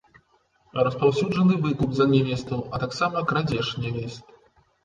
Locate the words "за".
1.99-2.05